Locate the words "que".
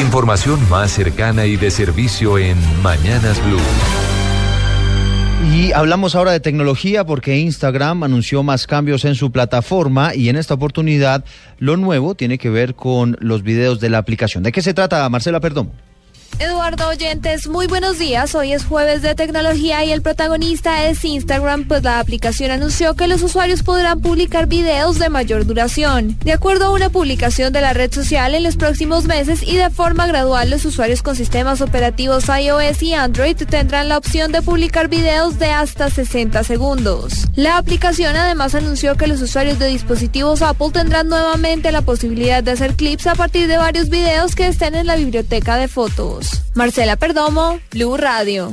12.38-12.50, 22.94-23.06, 38.96-39.06, 44.34-44.48